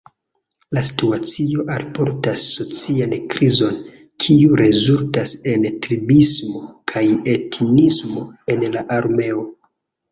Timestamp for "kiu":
4.25-4.59